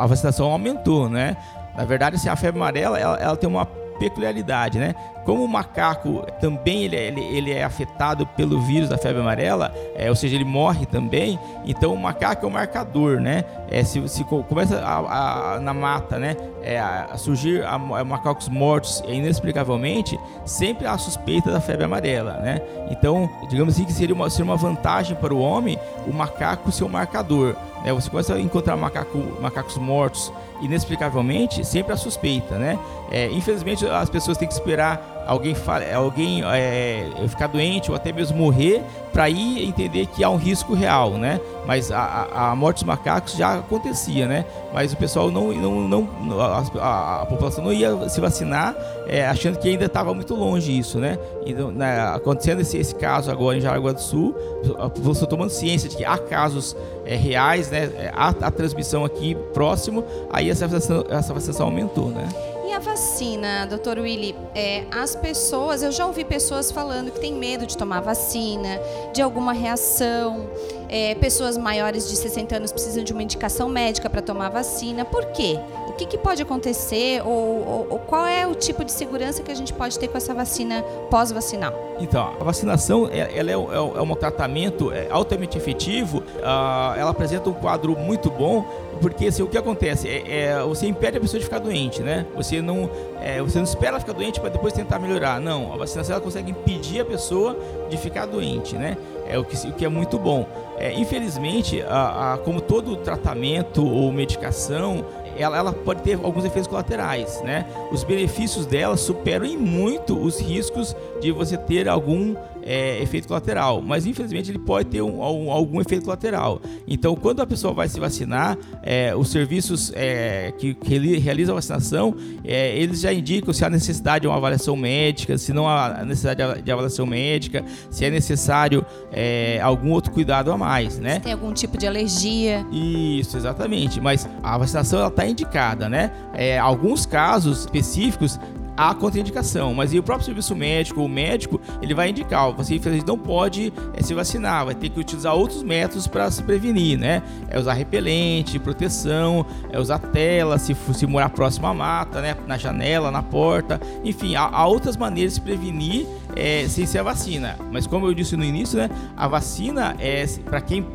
a 0.00 0.06
vacinação 0.06 0.50
aumentou, 0.50 1.08
né? 1.08 1.36
Na 1.76 1.84
verdade, 1.84 2.16
assim, 2.16 2.28
a 2.28 2.36
febre 2.36 2.60
amarela 2.60 2.98
ela, 2.98 3.16
ela 3.18 3.36
tem 3.36 3.48
uma 3.48 3.66
peculiaridade, 3.98 4.78
né? 4.78 4.94
Como 5.24 5.44
o 5.44 5.48
macaco 5.48 6.24
também 6.40 6.84
ele, 6.84 6.96
é, 6.96 7.06
ele, 7.06 7.20
ele 7.20 7.50
é 7.52 7.62
afetado 7.62 8.26
pelo 8.26 8.60
vírus 8.60 8.88
da 8.88 8.98
febre 8.98 9.20
amarela, 9.20 9.72
é, 9.94 10.08
ou 10.10 10.16
seja, 10.16 10.34
ele 10.34 10.44
morre 10.44 10.84
também, 10.84 11.38
então 11.64 11.94
o 11.94 11.98
macaco 11.98 12.44
é 12.44 12.48
o 12.48 12.52
marcador, 12.52 13.20
né? 13.20 13.44
É, 13.70 13.84
se, 13.84 14.06
se 14.08 14.24
começa 14.24 14.80
a, 14.80 15.54
a, 15.54 15.60
na 15.60 15.72
mata, 15.72 16.18
né? 16.18 16.36
É, 16.62 16.78
a 16.78 17.16
surgir 17.16 17.64
a, 17.64 17.74
a 17.74 18.04
macacos 18.04 18.48
mortos 18.48 19.02
inexplicavelmente, 19.06 20.18
sempre 20.44 20.86
há 20.86 20.96
suspeita 20.98 21.50
da 21.50 21.60
febre 21.60 21.84
amarela, 21.84 22.34
né? 22.34 22.60
Então, 22.90 23.28
digamos 23.48 23.74
assim 23.74 23.84
que 23.84 23.92
seria 23.92 24.14
uma, 24.14 24.28
seria 24.28 24.44
uma 24.44 24.56
vantagem 24.56 25.16
para 25.16 25.32
o 25.32 25.40
homem 25.40 25.78
o 26.06 26.12
macaco 26.12 26.70
ser 26.70 26.84
o 26.84 26.88
marcador. 26.88 27.56
Né? 27.84 27.92
Você 27.92 28.10
começa 28.10 28.34
a 28.34 28.40
encontrar 28.40 28.76
macaco, 28.76 29.18
macacos 29.40 29.76
mortos 29.76 30.32
inexplicavelmente, 30.60 31.64
sempre 31.64 31.92
há 31.92 31.96
suspeita, 31.96 32.56
né? 32.56 32.78
É, 33.10 33.28
infelizmente 33.30 33.84
as 33.84 34.08
pessoas 34.08 34.38
têm 34.38 34.46
que 34.46 34.54
esperar 34.54 35.11
alguém, 35.26 35.56
alguém 35.94 36.42
é, 36.44 37.08
ficar 37.28 37.46
doente 37.46 37.90
ou 37.90 37.96
até 37.96 38.12
mesmo 38.12 38.36
morrer 38.36 38.82
para 39.12 39.28
ir 39.28 39.68
entender 39.68 40.06
que 40.06 40.24
há 40.24 40.30
um 40.30 40.36
risco 40.36 40.74
real, 40.74 41.12
né? 41.12 41.38
Mas 41.66 41.92
a, 41.92 42.28
a, 42.32 42.56
morte 42.56 42.78
dos 42.78 42.84
macacos 42.84 43.34
já 43.34 43.58
acontecia, 43.58 44.26
né? 44.26 44.44
Mas 44.72 44.92
o 44.92 44.96
pessoal 44.96 45.30
não, 45.30 45.52
não, 45.52 45.88
não 45.88 46.40
a, 46.80 47.22
a 47.22 47.26
população 47.26 47.62
não 47.62 47.72
ia 47.72 48.08
se 48.08 48.20
vacinar, 48.20 48.74
é, 49.06 49.26
achando 49.26 49.58
que 49.58 49.68
ainda 49.68 49.84
estava 49.84 50.14
muito 50.14 50.34
longe 50.34 50.76
isso, 50.76 50.98
né? 50.98 51.18
Então, 51.44 51.70
né, 51.70 52.00
acontecendo 52.14 52.60
esse, 52.60 52.78
esse 52.78 52.94
caso 52.94 53.30
agora 53.30 53.58
em 53.58 53.60
Jaraguá 53.60 53.92
do 53.92 54.00
Sul, 54.00 54.34
a 54.78 54.88
população 54.88 55.28
tomando 55.28 55.50
ciência 55.50 55.88
de 55.88 55.96
que 55.96 56.04
há 56.04 56.16
casos 56.16 56.74
é, 57.04 57.14
reais, 57.14 57.70
né? 57.70 58.10
Há 58.14 58.28
a 58.28 58.50
transmissão 58.50 59.04
aqui 59.04 59.36
próximo, 59.52 60.04
aí 60.32 60.48
essa 60.48 60.66
vacinação, 60.66 61.04
essa 61.10 61.34
vacinação 61.34 61.66
aumentou, 61.66 62.08
né? 62.08 62.28
A 62.74 62.78
vacina, 62.78 63.66
doutor 63.66 63.98
Willy, 63.98 64.34
é, 64.54 64.84
as 64.90 65.14
pessoas, 65.14 65.82
eu 65.82 65.92
já 65.92 66.06
ouvi 66.06 66.24
pessoas 66.24 66.70
falando 66.70 67.10
que 67.10 67.20
tem 67.20 67.34
medo 67.34 67.66
de 67.66 67.76
tomar 67.76 68.00
vacina, 68.00 68.80
de 69.12 69.20
alguma 69.20 69.52
reação. 69.52 70.48
É, 70.88 71.14
pessoas 71.14 71.56
maiores 71.56 72.08
de 72.08 72.16
60 72.16 72.56
anos 72.56 72.72
precisam 72.72 73.04
de 73.04 73.12
uma 73.12 73.22
indicação 73.22 73.68
médica 73.68 74.08
para 74.08 74.22
tomar 74.22 74.48
vacina. 74.48 75.04
Por 75.04 75.26
quê? 75.26 75.58
O 75.92 75.94
que, 75.94 76.06
que 76.06 76.16
pode 76.16 76.40
acontecer? 76.40 77.20
Ou, 77.22 77.30
ou, 77.30 77.86
ou, 77.90 77.98
qual 77.98 78.26
é 78.26 78.46
o 78.46 78.54
tipo 78.54 78.82
de 78.82 78.90
segurança 78.90 79.42
que 79.42 79.50
a 79.50 79.54
gente 79.54 79.74
pode 79.74 79.98
ter 79.98 80.08
com 80.08 80.16
essa 80.16 80.32
vacina 80.32 80.82
pós-vacinal? 81.10 81.74
Então, 82.00 82.32
a 82.40 82.42
vacinação 82.42 83.10
ela 83.12 83.50
é, 83.50 83.52
é, 83.52 83.56
é 83.56 84.02
um 84.02 84.14
tratamento 84.14 84.90
é, 84.90 85.08
altamente 85.10 85.58
efetivo. 85.58 86.18
Uh, 86.18 86.98
ela 86.98 87.10
apresenta 87.10 87.50
um 87.50 87.52
quadro 87.52 87.94
muito 87.94 88.30
bom 88.30 88.64
porque 89.02 89.26
assim, 89.26 89.42
o 89.42 89.48
que 89.48 89.58
acontece 89.58 90.08
é, 90.08 90.44
é, 90.44 90.62
você 90.62 90.86
impede 90.86 91.18
a 91.18 91.20
pessoa 91.20 91.40
de 91.40 91.44
ficar 91.44 91.58
doente, 91.58 92.00
né? 92.02 92.24
Você 92.36 92.62
não, 92.62 92.88
é, 93.20 93.42
você 93.42 93.58
não 93.58 93.64
espera 93.64 93.88
ela 93.88 94.00
ficar 94.00 94.12
doente 94.12 94.40
para 94.40 94.48
depois 94.48 94.72
tentar 94.72 95.00
melhorar. 95.00 95.40
Não, 95.40 95.72
a 95.72 95.76
vacinação 95.76 96.14
ela 96.14 96.24
consegue 96.24 96.52
impedir 96.52 97.00
a 97.00 97.04
pessoa 97.04 97.58
de 97.90 97.96
ficar 97.96 98.26
doente, 98.26 98.76
né? 98.76 98.96
É 99.32 99.38
o 99.38 99.44
que, 99.44 99.56
o 99.66 99.72
que 99.72 99.84
é 99.84 99.88
muito 99.88 100.18
bom. 100.18 100.46
É, 100.76 100.92
infelizmente, 100.92 101.80
a, 101.82 102.34
a, 102.34 102.38
como 102.38 102.60
todo 102.60 102.96
tratamento 102.96 103.86
ou 103.86 104.12
medicação, 104.12 105.04
ela, 105.36 105.56
ela, 105.56 105.72
pode 105.72 106.02
ter 106.02 106.18
alguns 106.22 106.44
efeitos 106.44 106.66
colaterais, 106.66 107.40
né? 107.42 107.66
Os 107.90 108.04
benefícios 108.04 108.66
dela 108.66 108.96
superam 108.96 109.46
em 109.46 109.56
muito 109.56 110.18
os 110.18 110.38
riscos 110.38 110.94
de 111.20 111.32
você 111.32 111.56
ter 111.56 111.88
algum 111.88 112.34
é, 112.64 113.02
efeito 113.02 113.28
colateral, 113.28 113.82
mas 113.82 114.06
infelizmente 114.06 114.50
ele 114.50 114.58
pode 114.58 114.88
ter 114.88 115.02
um, 115.02 115.20
um, 115.20 115.50
algum 115.50 115.80
efeito 115.80 116.04
colateral. 116.04 116.60
Então, 116.86 117.14
quando 117.14 117.40
a 117.40 117.46
pessoa 117.46 117.72
vai 117.72 117.88
se 117.88 117.98
vacinar, 117.98 118.56
é, 118.82 119.14
os 119.14 119.30
serviços 119.30 119.92
é, 119.94 120.52
que, 120.58 120.74
que, 120.74 121.18
realizam 121.18 121.54
a 121.54 121.56
vacinação, 121.56 122.14
é, 122.44 122.76
eles 122.76 123.00
já 123.00 123.12
indicam 123.12 123.52
se 123.52 123.64
há 123.64 123.70
necessidade 123.70 124.22
de 124.22 124.28
uma 124.28 124.36
avaliação 124.36 124.76
médica, 124.76 125.36
se 125.38 125.52
não 125.52 125.68
há 125.68 126.04
necessidade 126.04 126.62
de 126.62 126.72
avaliação 126.72 127.06
médica, 127.06 127.64
se 127.90 128.04
é 128.04 128.10
necessário 128.10 128.84
é, 129.12 129.60
algum 129.60 129.90
outro 129.90 130.12
cuidado 130.12 130.50
a 130.52 130.58
mais, 130.58 130.98
né? 130.98 131.14
Se 131.14 131.20
tem 131.20 131.32
algum 131.32 131.52
tipo 131.52 131.76
de 131.76 131.86
alergia. 131.86 132.64
Isso, 132.72 133.36
exatamente. 133.36 134.00
Mas 134.00 134.28
a 134.42 134.56
vacinação 134.58 134.98
ela 134.98 135.08
está 135.08 135.26
indicada, 135.26 135.88
né? 135.88 136.12
É, 136.34 136.58
alguns 136.58 137.06
casos 137.06 137.60
específicos 137.60 138.38
há 138.76 138.94
contraindicação. 138.94 139.74
Mas 139.74 139.92
o 139.92 140.02
próprio 140.02 140.24
serviço 140.24 140.54
médico, 140.54 141.02
o 141.02 141.08
médico, 141.08 141.60
ele 141.80 141.94
vai 141.94 142.10
indicar, 142.10 142.52
você 142.52 142.76
infelizmente 142.76 143.06
não 143.06 143.18
pode 143.18 143.72
é, 143.94 144.02
se 144.02 144.14
vacinar, 144.14 144.64
vai 144.64 144.74
ter 144.74 144.88
que 144.88 144.98
utilizar 144.98 145.34
outros 145.34 145.62
métodos 145.62 146.06
para 146.06 146.30
se 146.30 146.42
prevenir, 146.42 146.98
né? 146.98 147.22
É 147.48 147.58
usar 147.58 147.74
repelente, 147.74 148.58
proteção, 148.58 149.44
é 149.70 149.78
usar 149.78 149.98
tela, 149.98 150.58
se, 150.58 150.74
se 150.94 151.06
morar 151.06 151.30
próximo 151.30 151.66
à 151.66 151.74
mata, 151.74 152.20
né? 152.20 152.36
Na 152.46 152.56
janela, 152.56 153.10
na 153.10 153.22
porta, 153.22 153.80
enfim, 154.04 154.34
há, 154.34 154.42
há 154.42 154.66
outras 154.66 154.96
maneiras 154.96 155.32
de 155.32 155.38
se 155.38 155.40
prevenir 155.40 156.06
é, 156.34 156.66
sem 156.68 156.86
ser 156.86 156.98
a 156.98 157.02
vacina. 157.02 157.56
Mas 157.70 157.86
como 157.86 158.06
eu 158.06 158.14
disse 158.14 158.36
no 158.36 158.44
início, 158.44 158.78
né? 158.78 158.90
A 159.16 159.28
vacina 159.28 159.96
é 159.98 160.24
para 160.44 160.60
quem 160.60 160.86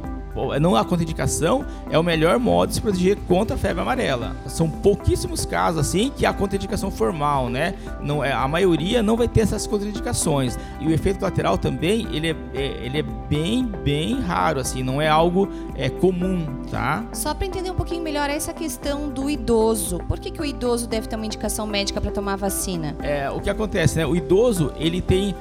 não 0.59 0.75
há 0.75 0.83
contraindicação, 0.83 1.65
é 1.89 1.97
o 1.97 2.03
melhor 2.03 2.39
modo 2.39 2.69
de 2.69 2.75
se 2.75 2.81
proteger 2.81 3.17
contra 3.27 3.55
a 3.55 3.59
febre 3.59 3.81
amarela. 3.81 4.35
São 4.47 4.69
pouquíssimos 4.69 5.45
casos 5.45 5.81
assim 5.81 6.11
que 6.15 6.25
há 6.25 6.33
contraindicação 6.33 6.91
formal, 6.91 7.49
né? 7.49 7.73
Não 8.01 8.23
é, 8.23 8.31
a 8.31 8.47
maioria 8.47 9.01
não 9.01 9.17
vai 9.17 9.27
ter 9.27 9.41
essas 9.41 9.65
contraindicações. 9.65 10.57
E 10.79 10.87
o 10.87 10.91
efeito 10.91 11.19
colateral 11.19 11.57
também, 11.57 12.07
ele 12.13 12.31
é, 12.31 12.35
é 12.53 12.77
ele 12.85 12.99
é 12.99 13.03
bem, 13.29 13.65
bem 13.65 14.19
raro 14.19 14.59
assim, 14.59 14.83
não 14.83 15.01
é 15.01 15.07
algo 15.07 15.49
é, 15.75 15.89
comum, 15.89 16.45
tá? 16.69 17.05
Só 17.13 17.33
para 17.33 17.45
entender 17.45 17.71
um 17.71 17.75
pouquinho 17.75 18.01
melhor 18.01 18.29
essa 18.29 18.53
questão 18.53 19.09
do 19.09 19.29
idoso. 19.29 19.99
Por 20.07 20.19
que, 20.19 20.31
que 20.31 20.41
o 20.41 20.45
idoso 20.45 20.87
deve 20.87 21.07
ter 21.07 21.15
uma 21.15 21.25
indicação 21.25 21.67
médica 21.67 21.99
para 21.99 22.11
tomar 22.11 22.33
a 22.33 22.37
vacina? 22.37 22.95
É, 23.01 23.29
o 23.29 23.39
que 23.39 23.49
acontece, 23.49 23.97
né? 23.97 24.05
O 24.05 24.15
idoso, 24.15 24.71
ele 24.77 25.01
tem 25.01 25.35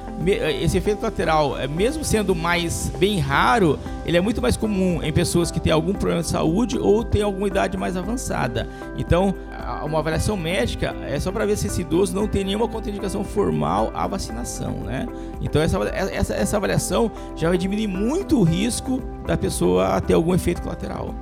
esse 0.61 0.77
efeito 0.77 0.99
colateral, 0.99 1.57
é, 1.57 1.67
mesmo 1.67 2.03
sendo 2.03 2.35
mais 2.35 2.91
bem 2.97 3.19
raro, 3.19 3.79
ele 4.05 4.17
é 4.17 4.21
muito 4.21 4.41
mais 4.41 4.55
comum 4.55 5.01
em 5.03 5.11
pessoas 5.11 5.51
que 5.51 5.59
têm 5.59 5.71
algum 5.71 5.93
problema 5.93 6.21
de 6.21 6.29
saúde 6.29 6.77
ou 6.77 7.03
têm 7.03 7.21
alguma 7.21 7.47
idade 7.47 7.77
mais 7.77 7.97
avançada. 7.97 8.67
Então, 8.97 9.35
uma 9.83 9.99
avaliação 9.99 10.37
médica 10.37 10.95
é 11.03 11.19
só 11.19 11.31
para 11.31 11.45
ver 11.45 11.57
se 11.57 11.67
esse 11.67 11.81
idoso 11.81 12.15
não 12.15 12.27
tem 12.27 12.43
nenhuma 12.43 12.67
contraindicação 12.67 13.23
formal 13.23 13.91
à 13.93 14.07
vacinação, 14.07 14.71
né? 14.81 15.07
Então, 15.41 15.61
essa, 15.61 15.77
essa, 15.89 16.33
essa 16.33 16.57
avaliação 16.57 17.11
já 17.35 17.49
vai 17.49 17.57
diminuir 17.57 17.87
muito 17.87 18.39
o 18.39 18.43
risco 18.43 19.01
da 19.25 19.37
pessoa 19.37 19.99
ter 20.01 20.13
algum 20.13 20.33
efeito 20.33 20.61
colateral. 20.61 21.13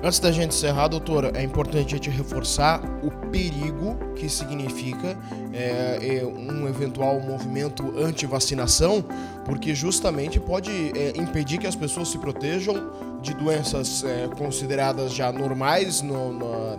Antes 0.00 0.20
da 0.20 0.30
gente 0.30 0.54
encerrar, 0.54 0.86
doutora, 0.86 1.32
é 1.34 1.42
importante 1.42 1.94
a 1.94 1.96
gente 1.96 2.08
reforçar 2.08 2.80
o 3.02 3.10
perigo 3.30 3.96
que 4.14 4.28
significa 4.28 5.18
é, 5.52 6.20
é 6.20 6.24
um 6.24 6.68
eventual 6.68 7.20
movimento 7.20 7.92
anti-vacinação, 7.98 9.04
porque 9.44 9.74
justamente 9.74 10.38
pode 10.38 10.70
é, 10.96 11.14
impedir 11.16 11.58
que 11.58 11.66
as 11.66 11.74
pessoas 11.74 12.08
se 12.08 12.18
protejam 12.18 12.92
de 13.20 13.34
doenças 13.34 14.04
é, 14.04 14.28
consideradas 14.36 15.12
já 15.12 15.32
normais 15.32 16.02
no, 16.02 16.32
no, 16.32 16.78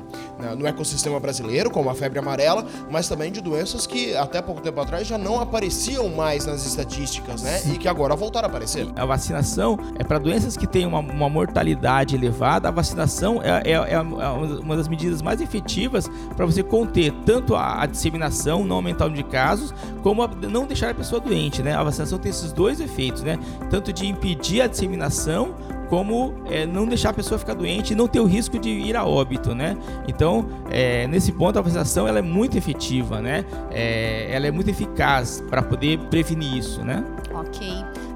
no, 0.58 0.68
ecossistema 0.68 1.20
brasileiro, 1.20 1.70
como 1.70 1.90
a 1.90 1.96
febre 1.96 2.20
amarela, 2.20 2.66
mas 2.90 3.10
também 3.10 3.32
de 3.32 3.42
doenças 3.42 3.86
que 3.86 4.16
até 4.16 4.42
pouco 4.42 4.62
tempo 4.62 4.80
atrás 4.80 5.08
já 5.08 5.18
não 5.18 5.40
apareciam 5.40 6.08
mais 6.10 6.46
nas 6.46 6.66
estatísticas, 6.66 7.42
né? 7.42 7.62
E 7.74 7.78
que 7.78 7.88
agora 7.88 8.16
voltaram 8.16 8.48
a 8.48 8.50
aparecer. 8.50 8.88
A 8.96 9.06
vacinação 9.06 9.78
é 9.98 10.04
para 10.04 10.18
doenças 10.18 10.56
que 10.56 10.66
têm 10.66 10.86
uma, 10.86 11.00
uma, 11.00 11.30
mortalidade 11.30 12.16
elevada. 12.16 12.70
A 12.70 12.72
vacinação 12.72 13.42
é, 13.44 13.72
é, 13.72 13.74
é 13.74 14.00
uma 14.00 14.78
das 14.78 14.88
medidas 14.88 15.22
mais 15.22 15.42
efetivas 15.42 16.10
para 16.36 16.46
você 16.46 16.64
conter 16.64 17.12
tanto 17.26 17.56
a, 17.56 17.84
a, 17.84 17.86
disseminação, 17.86 18.64
não 18.64 18.78
aumentar 18.78 19.06
o 19.06 19.10
número 19.10 19.28
de 19.28 19.32
casos, 19.32 19.74
como 20.02 20.24
a, 20.24 20.28
não 20.28 20.66
deixar 20.66 20.92
a 20.92 20.96
pessoa 20.96 21.20
doente, 21.20 21.62
né? 21.62 21.76
A 21.76 21.84
vacinação 21.84 22.18
tem 22.18 22.30
esses 22.30 22.54
dois 22.54 22.80
efeitos, 22.80 23.24
né? 23.24 23.38
Tanto 23.70 23.92
de 23.92 24.08
impedir 24.08 24.62
a 24.62 24.68
disseminação 24.68 25.56
como 25.90 26.36
é, 26.46 26.66
não 26.66 26.86
deixar 26.86 27.10
a 27.10 27.14
pessoa 27.14 27.40
ficar 27.40 27.56
doente 27.56 27.94
e 27.94 27.96
não 27.96 28.08
ter 28.08 28.20
o 28.20 28.26
risco 28.26 28.60
de 28.60 28.70
ir 28.70 28.96
a 28.96 29.06
óbito, 29.06 29.56
né? 29.56 29.76
Então, 30.08 30.48
é, 30.70 31.08
nesse 31.08 31.32
ponto, 31.32 31.58
a 31.58 31.62
vacinação 31.62 32.08
ela 32.08 32.20
é 32.20 32.22
muito 32.22 32.58
efetiva, 32.58 33.22
né? 33.22 33.44
É, 33.72 34.30
ela 34.32 34.48
é 34.48 34.52
muito 34.52 34.70
eficaz 34.70 35.44
para 35.50 35.62
poder 35.62 35.98
prevenir 36.10 36.58
isso, 36.58 36.84
né? 36.84 37.04
Ok. 37.34 37.68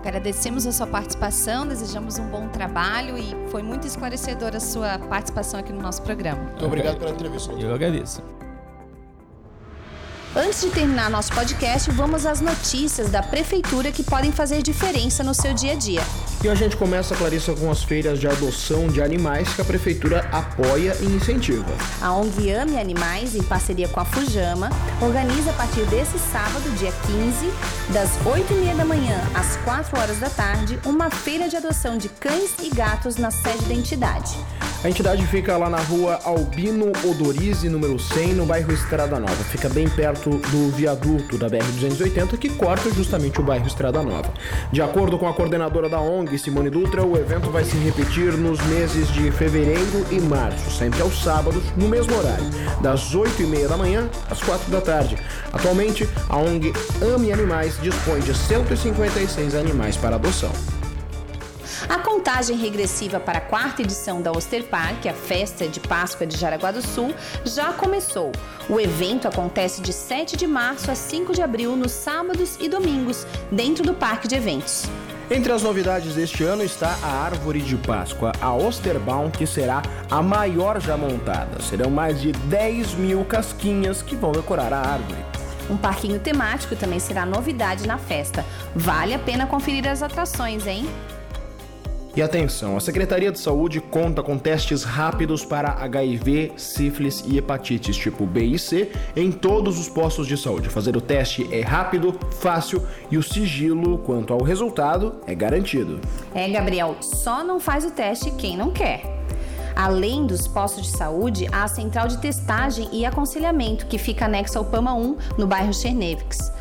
Agradecemos 0.03 0.67
a 0.67 0.71
sua 0.71 0.85
participação, 0.85 1.65
desejamos 1.65 2.19
um 2.19 2.27
bom 2.27 2.47
trabalho 2.49 3.17
e 3.17 3.35
foi 3.49 3.63
muito 3.63 3.87
esclarecedora 3.87 4.57
a 4.57 4.59
sua 4.59 4.99
participação 4.99 5.59
aqui 5.59 5.71
no 5.71 5.81
nosso 5.81 6.01
programa. 6.01 6.41
Muito 6.41 6.65
obrigado 6.65 6.97
pela 6.97 7.11
entrevista. 7.11 7.53
Eu 7.53 7.73
agradeço. 7.73 8.21
Antes 10.35 10.61
de 10.61 10.71
terminar 10.71 11.09
nosso 11.09 11.31
podcast, 11.31 11.89
vamos 11.91 12.25
às 12.25 12.41
notícias 12.41 13.09
da 13.09 13.21
prefeitura 13.21 13.91
que 13.91 14.03
podem 14.03 14.31
fazer 14.31 14.61
diferença 14.61 15.23
no 15.23 15.33
seu 15.33 15.53
dia 15.53 15.73
a 15.73 15.75
dia. 15.75 16.01
E 16.43 16.49
a 16.49 16.55
gente 16.55 16.75
começa, 16.75 17.15
Clarissa, 17.15 17.53
com 17.53 17.71
as 17.71 17.83
feiras 17.83 18.19
de 18.19 18.27
adoção 18.27 18.89
de 18.89 19.01
animais 19.01 19.53
que 19.53 19.61
a 19.61 19.63
prefeitura 19.63 20.27
apoia 20.29 20.93
e 20.99 21.05
incentiva. 21.05 21.73
A 22.01 22.11
ONG 22.11 22.51
Ame 22.51 22.77
Animais, 22.77 23.33
em 23.33 23.41
parceria 23.41 23.87
com 23.87 24.01
a 24.01 24.03
Fujama, 24.03 24.69
organiza 25.01 25.51
a 25.51 25.53
partir 25.53 25.85
desse 25.85 26.19
sábado, 26.19 26.69
dia 26.77 26.91
15, 27.07 27.93
das 27.93 28.09
8h30 28.25 28.75
da 28.75 28.83
manhã 28.83 29.21
às 29.33 29.55
4 29.63 29.97
horas 29.97 30.19
da 30.19 30.29
tarde, 30.29 30.77
uma 30.85 31.09
feira 31.09 31.47
de 31.47 31.55
adoção 31.55 31.97
de 31.97 32.09
cães 32.09 32.51
e 32.61 32.69
gatos 32.69 33.15
na 33.15 33.31
sede 33.31 33.63
da 33.63 33.73
entidade. 33.73 34.35
A 34.83 34.89
entidade 34.89 35.25
fica 35.27 35.55
lá 35.55 35.69
na 35.69 35.79
rua 35.79 36.19
Albino 36.25 36.91
Odorize, 37.09 37.69
número 37.69 37.97
100, 37.97 38.33
no 38.33 38.45
bairro 38.45 38.73
Estrada 38.73 39.17
Nova. 39.17 39.33
Fica 39.45 39.69
bem 39.69 39.87
perto 39.87 40.29
do 40.29 40.71
viaduto 40.75 41.37
da 41.37 41.49
BR-280 41.49 42.37
que 42.37 42.49
corta 42.49 42.93
justamente 42.93 43.39
o 43.39 43.43
bairro 43.43 43.65
Estrada 43.65 44.03
Nova. 44.03 44.33
De 44.73 44.81
acordo 44.81 45.17
com 45.17 45.25
a 45.25 45.33
coordenadora 45.33 45.87
da 45.87 46.01
ONG, 46.01 46.37
Simone 46.37 46.69
Dutra, 46.69 47.01
o 47.01 47.15
evento 47.15 47.49
vai 47.49 47.63
se 47.63 47.77
repetir 47.77 48.33
nos 48.33 48.61
meses 48.65 49.07
de 49.13 49.31
fevereiro 49.31 50.05
e 50.11 50.19
março, 50.19 50.69
sempre 50.69 51.01
aos 51.01 51.23
sábados, 51.23 51.63
no 51.77 51.87
mesmo 51.87 52.13
horário, 52.17 52.43
das 52.81 53.15
8h30 53.15 53.69
da 53.69 53.77
manhã 53.77 54.09
às 54.29 54.41
4 54.41 54.69
da 54.69 54.81
tarde. 54.81 55.17
Atualmente, 55.53 56.05
a 56.27 56.35
ONG 56.35 56.73
Ame 57.01 57.31
Animais 57.31 57.79
dispõe 57.81 58.19
de 58.19 58.35
156 58.35 59.55
animais 59.55 59.95
para 59.95 60.17
adoção. 60.17 60.51
A 61.89 61.99
contagem 61.99 62.57
regressiva 62.57 63.19
para 63.19 63.39
a 63.39 63.41
quarta 63.41 63.81
edição 63.81 64.21
da 64.21 64.31
Oster 64.31 64.63
Park, 64.63 65.05
a 65.05 65.13
festa 65.13 65.67
de 65.67 65.79
Páscoa 65.79 66.25
de 66.25 66.37
Jaraguá 66.37 66.71
do 66.71 66.81
Sul, 66.81 67.13
já 67.43 67.73
começou. 67.73 68.31
O 68.69 68.79
evento 68.79 69.27
acontece 69.27 69.81
de 69.81 69.91
7 69.91 70.37
de 70.37 70.47
março 70.47 70.89
a 70.89 70.95
5 70.95 71.33
de 71.33 71.41
abril, 71.41 71.75
nos 71.75 71.91
sábados 71.91 72.57
e 72.59 72.69
domingos, 72.69 73.27
dentro 73.51 73.83
do 73.83 73.93
parque 73.93 74.27
de 74.27 74.35
eventos. 74.35 74.85
Entre 75.29 75.51
as 75.51 75.61
novidades 75.61 76.15
deste 76.15 76.43
ano 76.43 76.63
está 76.63 76.97
a 77.01 77.25
Árvore 77.25 77.61
de 77.61 77.75
Páscoa, 77.75 78.31
a 78.41 78.53
Osterbaum, 78.53 79.29
que 79.29 79.45
será 79.45 79.81
a 80.09 80.21
maior 80.21 80.79
já 80.81 80.95
montada. 80.95 81.61
Serão 81.61 81.89
mais 81.89 82.21
de 82.21 82.31
10 82.31 82.93
mil 82.95 83.25
casquinhas 83.25 84.01
que 84.01 84.15
vão 84.15 84.31
decorar 84.31 84.71
a 84.71 84.79
árvore. 84.79 85.23
Um 85.69 85.77
parquinho 85.77 86.19
temático 86.19 86.75
também 86.75 86.99
será 86.99 87.25
novidade 87.25 87.87
na 87.87 87.97
festa. 87.97 88.45
Vale 88.75 89.13
a 89.13 89.19
pena 89.19 89.47
conferir 89.47 89.87
as 89.87 90.03
atrações, 90.03 90.67
hein? 90.67 90.87
E 92.15 92.21
atenção, 92.21 92.77
a 92.77 92.79
Secretaria 92.79 93.31
de 93.31 93.39
Saúde 93.39 93.81
conta 93.81 94.21
com 94.21 94.37
testes 94.37 94.83
rápidos 94.83 95.43
para 95.43 95.71
HIV, 95.83 96.51
sífilis 96.55 97.23
e 97.25 97.39
hepatites 97.39 97.97
tipo 97.97 98.27
B 98.27 98.43
e 98.43 98.59
C 98.59 98.91
em 99.15 99.31
todos 99.31 99.79
os 99.79 99.89
postos 99.89 100.27
de 100.27 100.37
saúde. 100.37 100.69
Fazer 100.69 100.95
o 100.95 101.01
teste 101.01 101.47
é 101.51 101.61
rápido, 101.61 102.15
fácil 102.39 102.85
e 103.09 103.17
o 103.17 103.23
sigilo 103.23 103.97
quanto 103.97 104.31
ao 104.31 104.43
resultado 104.43 105.15
é 105.25 105.33
garantido. 105.33 105.99
É, 106.35 106.47
Gabriel, 106.49 106.97
só 107.01 107.43
não 107.43 107.59
faz 107.59 107.83
o 107.83 107.89
teste 107.89 108.29
quem 108.31 108.55
não 108.55 108.69
quer. 108.69 109.12
Além 109.75 110.25
dos 110.25 110.47
postos 110.47 110.83
de 110.83 110.97
saúde, 110.97 111.47
há 111.51 111.63
a 111.63 111.67
central 111.67 112.07
de 112.07 112.17
testagem 112.17 112.87
e 112.91 113.05
aconselhamento, 113.05 113.85
que 113.87 113.97
fica 113.97 114.25
anexo 114.25 114.57
ao 114.57 114.65
PAMA 114.65 114.93
1, 114.93 115.17
no 115.37 115.47
bairro 115.47 115.73
Chernevics. 115.73 116.51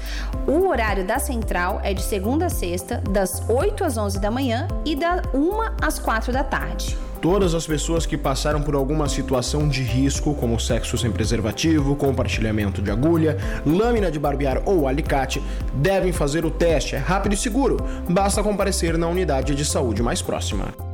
O 0.46 0.68
horário 0.68 1.06
da 1.06 1.18
central 1.18 1.80
é 1.82 1.92
de 1.94 2.02
segunda 2.02 2.46
a 2.46 2.50
sexta, 2.50 3.02
das 3.10 3.48
8 3.48 3.84
às 3.84 3.96
11 3.96 4.20
da 4.20 4.30
manhã 4.30 4.66
e 4.84 4.96
da 4.96 5.22
1 5.34 5.50
às 5.80 5.98
4 5.98 6.32
da 6.32 6.42
tarde. 6.42 6.96
Todas 7.20 7.54
as 7.54 7.64
pessoas 7.64 8.04
que 8.04 8.18
passaram 8.18 8.60
por 8.60 8.74
alguma 8.74 9.08
situação 9.08 9.68
de 9.68 9.80
risco, 9.80 10.34
como 10.34 10.58
sexo 10.58 10.98
sem 10.98 11.08
preservativo, 11.12 11.94
compartilhamento 11.94 12.82
de 12.82 12.90
agulha, 12.90 13.36
lâmina 13.64 14.10
de 14.10 14.18
barbear 14.18 14.60
ou 14.66 14.88
alicate, 14.88 15.40
devem 15.72 16.12
fazer 16.12 16.44
o 16.44 16.50
teste. 16.50 16.96
É 16.96 16.98
rápido 16.98 17.34
e 17.34 17.36
seguro. 17.36 17.76
Basta 18.08 18.42
comparecer 18.42 18.98
na 18.98 19.06
unidade 19.06 19.54
de 19.54 19.64
saúde 19.64 20.02
mais 20.02 20.20
próxima. 20.20 20.91